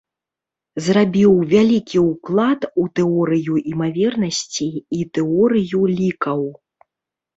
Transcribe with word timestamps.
Зрабіў 0.85 1.33
вялікі 1.51 1.97
ўклад 2.09 2.61
у 2.83 2.87
тэорыю 2.99 3.53
імавернасцей 3.75 4.73
і 5.01 5.07
тэорыю 5.19 5.81
лікаў. 6.01 6.41